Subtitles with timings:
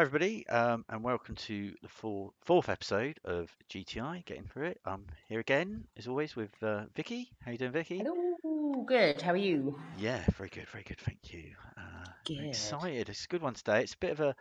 [0.00, 4.24] Hi, everybody, um, and welcome to the four, fourth episode of GTI.
[4.24, 4.80] Getting through it.
[4.86, 7.28] I'm here again, as always, with uh, Vikki.
[7.44, 7.98] How you doing, Vikki?
[7.98, 9.20] Hello, good.
[9.20, 9.78] How are you?
[9.98, 10.98] Yeah, very good, very good.
[11.00, 11.52] Thank you.
[11.76, 12.46] Uh, Good.
[12.46, 13.10] excited.
[13.10, 13.82] It's a good one today.
[13.82, 14.34] It's a bit of a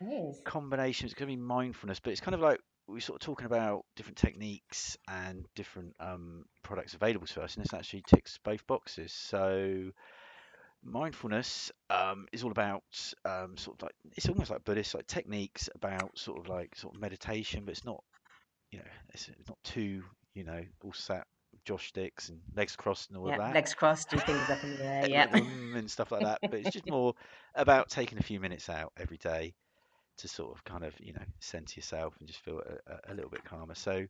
[0.00, 0.40] Yes.
[0.44, 1.04] combination.
[1.04, 3.84] It's going to be mindfulness, but it's kind of like we're sort of talking about
[3.94, 9.12] different techniques and different um, products available to us, and this actually ticks both boxes.
[9.12, 9.92] So
[10.84, 12.84] mindfulness um, is all about
[13.24, 16.94] um, sort of like it's almost like Buddhist like techniques about sort of like sort
[16.94, 18.02] of meditation, but it's not
[18.72, 23.10] you know it's, not too you know all sat with joss sticks and legs crossed
[23.10, 25.08] and all Yeah, of that legs crossed, do things up in the air.
[25.08, 25.26] Yeah.
[25.74, 26.40] and stuff like that.
[26.48, 27.14] But it's just more
[27.54, 29.54] about taking a few minutes out every day
[30.18, 33.30] to sort of kind of you know center yourself and just feel a, a little
[33.30, 33.74] bit calmer.
[33.74, 34.06] So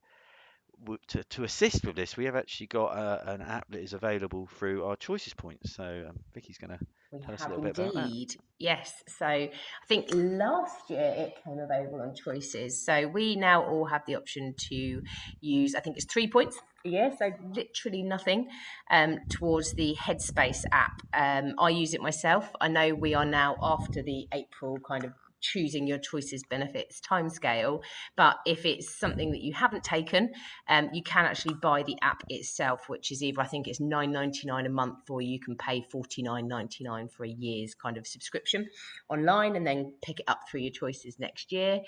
[1.09, 4.49] to, to assist with this, we have actually got uh, an app that is available
[4.59, 5.75] through our choices points.
[5.75, 6.79] So um, Vikki's going to
[7.13, 8.05] We tell us a little bit about that.
[8.07, 8.37] indeed.
[8.59, 9.03] Yes.
[9.19, 9.51] So I
[9.89, 12.85] think last year it came available on choices.
[12.85, 15.03] So we now all have the option to
[15.41, 17.11] use, I think it's three points a year.
[17.19, 18.49] So literally nothing
[18.91, 21.03] um, towards the Headspace app.
[21.13, 22.51] Um, I use it myself.
[22.61, 25.13] I know we are now after the April kind of
[25.45, 27.83] choosing your choices benefits timescale
[28.17, 30.31] but if it's something that you haven't taken
[30.69, 34.67] um, you can actually buy the app itself which is either i think it's 9.99
[34.67, 38.69] a month or you can pay 49.99 for a year's kind of subscription
[39.09, 41.81] online and then pick it up through your choices next year.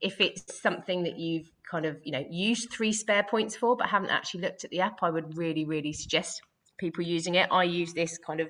[0.00, 3.88] If it's something that you've kind of you know used three spare points for but
[3.88, 6.42] haven't actually looked at the app i would really really suggest
[6.78, 8.48] people using it i use this kind of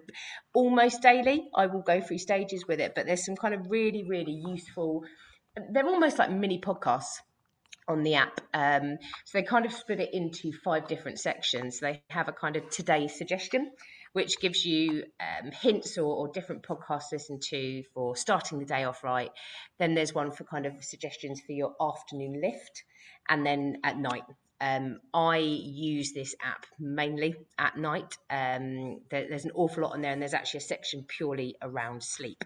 [0.55, 4.05] almost daily i will go through stages with it but there's some kind of really
[4.05, 5.03] really useful
[5.72, 7.20] they're almost like mini podcasts
[7.89, 8.41] on the app.
[8.52, 11.80] Um, so they kind of split it into five different sections.
[11.80, 13.70] They have a kind of today's suggestion,
[14.12, 18.64] which gives you um, hints or, or different podcasts to listen to for starting the
[18.64, 19.30] day off right.
[19.79, 22.84] Then there's one for kind of suggestions for your afternoon lift,
[23.29, 24.24] and then at night.
[24.64, 28.17] Um, I use this app mainly at night.
[28.30, 32.02] Um, there, there's an awful lot on there, and there's actually a section purely around
[32.02, 32.42] sleep.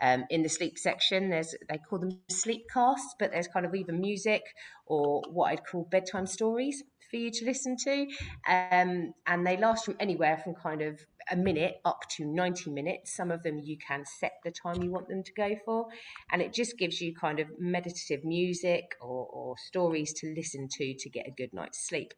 [0.00, 3.74] Um, in the sleep section, there's they call them sleep casts, but there's kind of
[3.74, 4.42] either music
[4.86, 8.06] or what I'd call bedtime stories for you to listen to.
[8.48, 11.00] Um, and they last from anywhere from kind of
[11.30, 13.14] a minute up to 90 minutes.
[13.14, 15.86] Some of them you can set the time you want them to go for.
[16.30, 20.94] And it just gives you kind of meditative music or, or stories to listen to
[20.94, 22.14] to get a good night's sleep.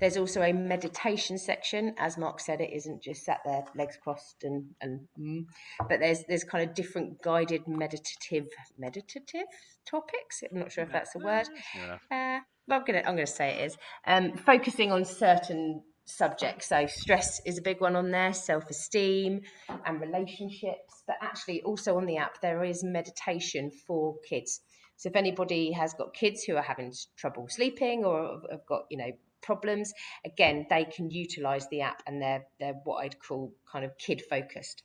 [0.00, 1.94] There's also a meditation section.
[1.98, 5.46] As Mark said, it isn't just sat there, legs crossed, and and mm,
[5.88, 9.46] but there's there's kind of different guided meditative meditative
[9.86, 10.42] topics.
[10.50, 11.48] I'm not sure if that's a word.
[11.74, 12.02] enough.
[12.10, 12.40] Uh,
[12.70, 13.76] I'm gonna I'm gonna say it is.
[14.06, 16.68] Um, focusing on certain subjects.
[16.68, 19.42] So stress is a big one on there, self-esteem
[19.86, 21.02] and relationships.
[21.06, 24.60] But actually, also on the app there is meditation for kids.
[24.96, 28.98] So if anybody has got kids who are having trouble sleeping or have got you
[28.98, 29.92] know problems,
[30.24, 34.22] again they can utilize the app and they're they're what I'd call kind of kid
[34.28, 34.82] focused.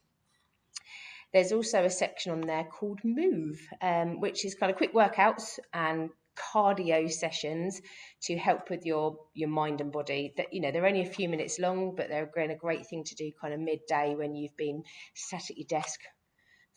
[1.31, 5.59] There's also a section on there called Move, um, which is kind of quick workouts
[5.71, 6.09] and
[6.53, 7.81] cardio sessions
[8.23, 10.33] to help with your your mind and body.
[10.37, 13.15] That you know they're only a few minutes long, but they're a great thing to
[13.15, 14.83] do kind of midday when you've been
[15.13, 15.99] sat at your desk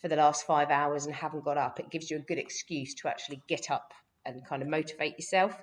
[0.01, 1.79] for the last five hours and haven't got up.
[1.79, 3.93] It gives you a good excuse to actually get up
[4.27, 5.57] and kind of motivate yourself.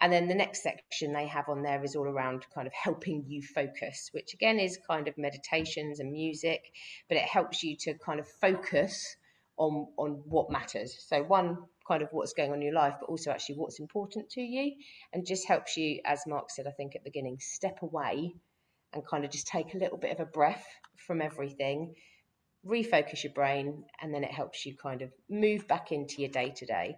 [0.00, 3.24] And then the next section they have on there is all around kind of helping
[3.28, 6.72] you focus, which again is kind of meditations and music,
[7.08, 9.16] but it helps you to kind of focus
[9.58, 10.96] on on what matters.
[11.06, 11.58] So one
[11.92, 14.72] kind of what's going on in your life, but also actually what's important to you,
[15.12, 18.34] and just helps you, as Mark said, I think at the beginning, step away
[18.94, 20.66] and kind of just take a little bit of a breath
[21.06, 21.94] from everything,
[22.66, 26.50] refocus your brain, and then it helps you kind of move back into your day
[26.56, 26.96] to day.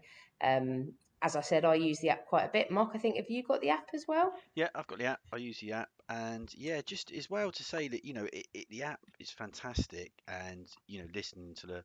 [1.22, 2.70] As I said, I use the app quite a bit.
[2.70, 4.30] Mark, I think have you got the app as well?
[4.54, 5.20] Yeah, I've got the app.
[5.32, 8.46] I use the app, and yeah, just as well to say that you know it,
[8.52, 11.84] it, the app is fantastic, and you know listening to the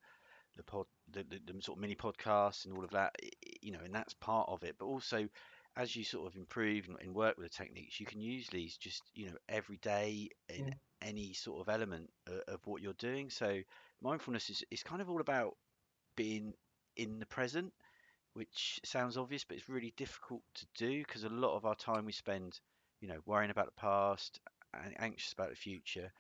[0.58, 3.16] the pod the, the, the sort of mini podcasts and all of that,
[3.62, 4.76] you know, and that's part of it.
[4.80, 5.28] But also,
[5.76, 8.78] as you sort of improve and, and work with the techniques, you can use these
[8.78, 10.74] just you know every day in Mm.
[11.02, 13.30] any sort of element of, of what you're doing.
[13.30, 13.62] So
[14.02, 15.56] mindfulness is is kind of all about
[16.16, 16.54] being
[16.98, 17.74] in the present,
[18.34, 22.06] which sounds obvious, but it's really difficult to do because a lot of our time
[22.06, 22.60] we spend,
[23.02, 24.40] you know, worrying about the past
[24.74, 26.12] and anxious about the future.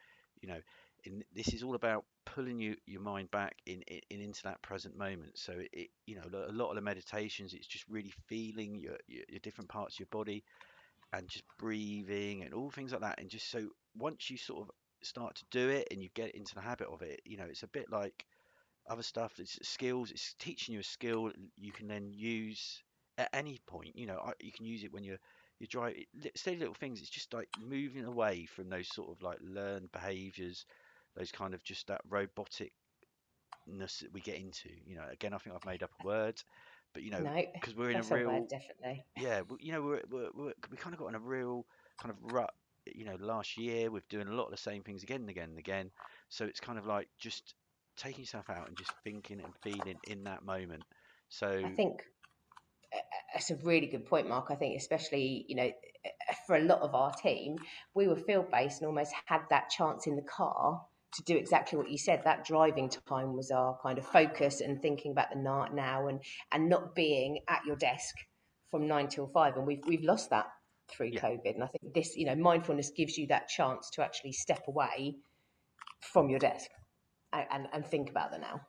[0.41, 0.62] You know,
[1.04, 4.62] in, this is all about pulling you your mind back in, in, in into that
[4.62, 5.38] present moment.
[5.38, 8.98] So it, it, you know, a lot of the meditations, it's just really feeling your,
[9.07, 10.44] your your different parts of your body
[11.13, 13.19] and just breathing and all things like that.
[13.19, 13.68] And just so
[13.98, 17.01] once you sort of start to do it and you get into the habit of
[17.01, 18.25] it, you know, it's a bit like
[18.90, 19.34] other stuff.
[19.40, 20.12] It's skills.
[20.12, 22.81] It's teaching you a skill you can then use
[23.18, 23.96] at any point.
[23.96, 25.19] You know, you can use it when you're
[25.60, 25.96] you drive.
[26.36, 27.01] Steady little things.
[27.01, 30.66] It's just like moving away from those sort of like learned behaviours,
[31.15, 32.69] those kind of just that roboticness
[33.67, 34.69] that we get into.
[34.85, 36.41] You know, again, I think I've made up a word,
[36.94, 39.06] but you know, No, because we're in a that's a real word, definitely.
[39.17, 41.65] yeah, you know, we're, we're, we're, we kind of got in a real
[42.01, 42.51] kind of rut,
[42.85, 45.50] you know, last year we're doing a lot of the same things again and again
[45.50, 45.91] and again.
[46.29, 47.53] So it's kind of like just
[47.97, 50.83] taking yourself out and just thinking and feeling in that moment.
[51.29, 52.03] So I think
[53.33, 54.47] that's a really good point, Mark.
[54.50, 55.71] I think, especially, you know,
[56.47, 57.57] for a lot of our team,
[57.94, 60.81] we were field based and almost had that chance in the car
[61.13, 62.23] to do exactly what you said.
[62.23, 66.21] That driving time was our kind of focus and thinking about the now and
[66.51, 68.15] and not being at your desk
[68.71, 69.56] from nine till five.
[69.57, 70.47] And we've we've lost that
[70.89, 71.21] through Yeah.
[71.21, 71.56] COVID.
[71.56, 75.17] And I think this, you know, mindfulness gives you that chance to actually step away
[76.01, 76.69] from your desk
[77.33, 78.62] and, and, and think about the now.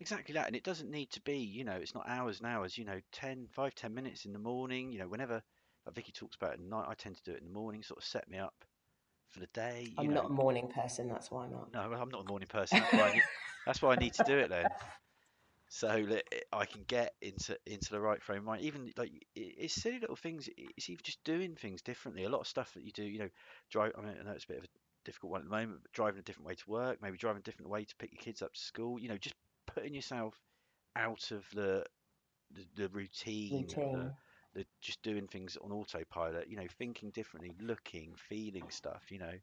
[0.00, 2.78] exactly that, and it doesn't need to be, you know, it's not hours and hours,
[2.78, 5.42] you know, 10, 5, 10 minutes in the morning, you know, whenever,
[5.86, 7.98] like Vikki talks about at night, I tend to do it in the morning, sort
[7.98, 8.64] of set me up
[9.30, 10.14] for the day, you I'm know.
[10.14, 11.72] not a morning person, that's why, Mark.
[11.72, 12.80] No, I'm not a morning person.
[12.80, 13.24] That's why I need,
[13.66, 14.70] that's why I need to do it then.
[15.68, 18.62] so that I can get into into the right frame of mind.
[18.62, 20.48] Even like it's silly little things.
[20.56, 22.24] It's even just doing things differently.
[22.24, 23.28] A lot of stuff that you do, you know,
[23.70, 23.92] drive.
[23.98, 24.68] I mean, I know it's a bit of a
[25.04, 27.44] difficult one at the moment, but driving a different way to work, maybe driving a
[27.44, 28.98] different way to pick your kids up to school.
[28.98, 29.34] You know, just
[29.66, 30.34] putting yourself
[30.96, 31.84] out of the
[32.52, 34.12] the, the routine, of the, Routine.
[34.58, 36.48] The just doing things on autopilot.
[36.48, 39.04] You know, thinking differently, looking, feeling stuff.
[39.10, 39.34] You know,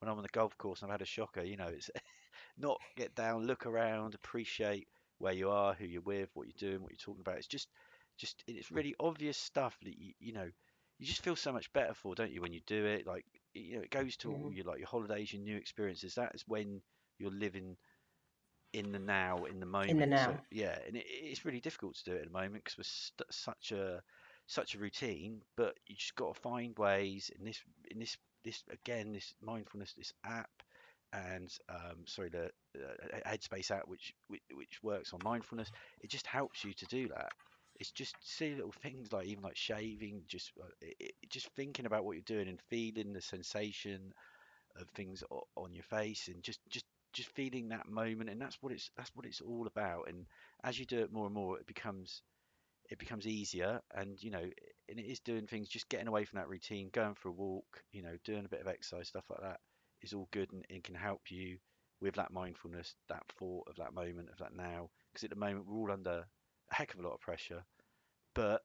[0.00, 1.90] when I'm on the golf course and I've had a shocker, you know, it's
[2.58, 4.88] not get down, look around, appreciate
[5.18, 7.38] where you are, who you're with, what you're doing, what you're talking about.
[7.38, 7.68] It's just,
[8.18, 10.50] just it's really obvious stuff that you, you know,
[10.98, 13.06] you just feel so much better for, don't you, when you do it?
[13.06, 13.24] Like,
[13.54, 14.54] you know, it goes to all Mhm.
[14.54, 16.14] your like your holidays, your new experiences.
[16.14, 16.82] That is when
[17.18, 17.76] you're living
[18.72, 19.88] in the now, in the moment.
[19.88, 20.44] In the now.
[20.50, 23.32] yeah, and it, it's really difficult to do it at the moment because we're st-
[23.32, 24.02] such a
[24.50, 25.42] such a routine.
[25.56, 29.94] But you just got to find ways in this in this this again this mindfulness
[29.94, 30.50] this app
[31.12, 35.70] and um, sorry the uh, Headspace app which, which which works on mindfulness.
[36.00, 37.32] It just helps you to do that.
[37.80, 42.04] It's just silly little things like even like shaving, just uh, it, just thinking about
[42.04, 44.12] what you're doing and feeling the sensation
[44.76, 48.58] of things o- on your face and just just just feeling that moment and that's
[48.62, 50.26] what it's that's what it's all about and
[50.64, 52.22] as you do it more and more it becomes
[52.90, 54.42] it becomes easier and you know
[54.88, 57.82] and it is doing things just getting away from that routine going for a walk
[57.92, 59.60] you know doing a bit of exercise stuff like that
[60.02, 61.58] is all good and it can help you
[62.00, 65.66] with that mindfulness that thought of that moment of that now because at the moment
[65.66, 66.24] we're all under
[66.70, 67.62] a heck of a lot of pressure
[68.34, 68.62] but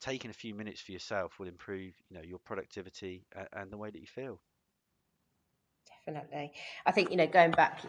[0.00, 3.78] taking a few minutes for yourself will improve you know your productivity a- and the
[3.78, 4.40] way that you feel
[6.06, 6.52] Definitely.
[6.84, 7.80] I think, you know, going back,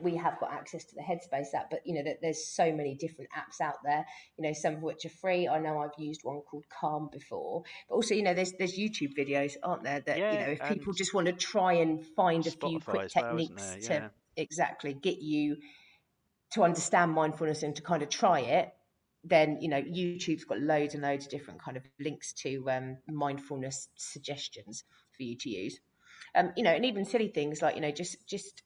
[0.00, 2.96] we have got access to the Headspace app, but, you know, that there's so many
[2.96, 4.04] different apps out there,
[4.36, 5.46] you know, some of which are free.
[5.46, 9.16] I know I've used one called Calm before, but also, you know, there's there's YouTube
[9.16, 12.50] videos, aren't there, that, you know, if people just want to try and find a
[12.50, 15.56] few quick as well, techniques to exactly get you
[16.54, 18.72] to understand mindfulness and to kind of try it,
[19.22, 22.98] then you know YouTube's got loads and loads of different kind of links to um,
[23.08, 24.84] mindfulness suggestions
[25.16, 25.78] for you to use.
[26.34, 28.62] Um, you know, and even silly things like you know just just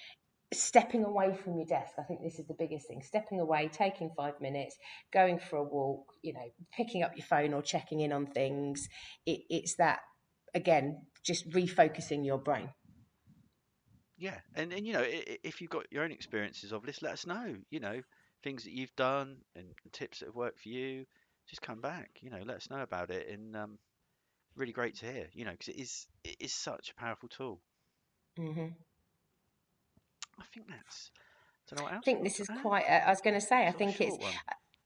[0.54, 1.94] stepping away from your desk.
[1.98, 3.02] I think this is the biggest thing.
[3.02, 4.76] Stepping away, taking five minutes,
[5.12, 6.12] going for a walk.
[6.22, 8.88] You know, picking up your phone or checking in on things.
[9.24, 10.00] It, it's that
[10.54, 12.70] again, just refocusing your brain.
[14.18, 17.26] Yeah, and and you know, if you've got your own experiences of this, let us
[17.26, 17.56] know.
[17.70, 18.00] You know,
[18.42, 21.04] things that you've done and tips that have worked for you.
[21.48, 22.10] Just come back.
[22.22, 23.78] You know, let us know about it, and um,
[24.56, 25.26] really great to hear.
[25.32, 27.60] You know, because it is it is such a powerful tool.
[28.36, 28.68] hmm
[30.38, 31.10] I think that's.
[31.68, 32.02] Don't know what else.
[32.02, 32.84] I think this is quite.
[32.84, 33.66] A, I was going to say.
[33.66, 34.32] I think it's one.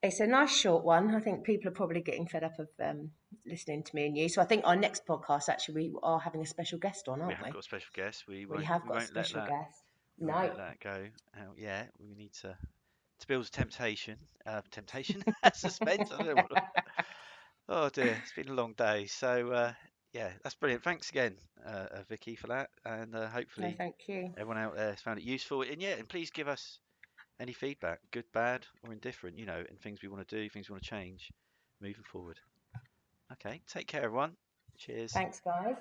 [0.02, 1.14] it's a nice short one.
[1.14, 3.10] I think people are probably getting fed up of um,
[3.46, 4.28] listening to me and you.
[4.28, 7.34] So I think our next podcast actually we are having a special guest on, aren't
[7.34, 7.52] have we?
[7.52, 8.24] got a special guest.
[8.28, 9.82] We We have we got a won't let special guest.
[10.18, 11.06] we No, let that go
[11.38, 11.90] out yet.
[11.98, 12.56] We need to
[13.18, 14.16] to build temptation.
[14.46, 15.22] Uh, temptation.
[15.52, 16.10] Suspense.
[16.12, 16.62] I don't know what-
[17.72, 19.06] Oh dear, it's been a long day.
[19.06, 19.72] So uh,
[20.12, 20.82] yeah, that's brilliant.
[20.82, 24.30] Thanks again, uh, uh, Vikki, for that, and uh, no, hopefully thank you.
[24.36, 25.62] everyone out there has found it useful.
[25.62, 26.80] And yeah, and please give us
[27.38, 29.38] any feedback, good, bad, or indifferent.
[29.38, 31.30] You know, and things we want to do, things we want to change,
[31.80, 32.40] moving forward.
[33.34, 34.32] Okay, take care, everyone.
[34.76, 35.12] Cheers.
[35.12, 35.76] Thanks, guys.